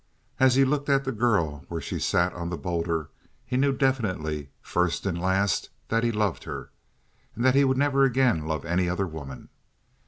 As 0.39 0.55
he 0.55 0.65
looked 0.65 0.89
at 0.89 1.03
the 1.03 1.11
girl, 1.11 1.63
where 1.67 1.79
she 1.79 1.99
sat 1.99 2.33
on 2.33 2.49
the 2.49 2.57
boulder, 2.57 3.11
he 3.45 3.55
knew 3.55 3.71
definitely, 3.71 4.49
first 4.59 5.05
and 5.05 5.15
last, 5.15 5.69
that 5.89 6.03
he 6.03 6.11
loved 6.11 6.45
her, 6.45 6.71
and 7.35 7.45
that 7.45 7.53
he 7.53 7.63
would 7.63 7.77
never 7.77 8.03
again 8.03 8.47
love 8.47 8.65
any 8.65 8.89
other 8.89 9.05
woman. 9.05 9.49